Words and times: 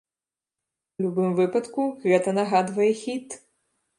У 0.99 1.03
любым 1.05 1.35
выпадку 1.41 1.85
гэта 2.07 2.35
нагадвае 2.39 2.91
хіт! 3.05 3.37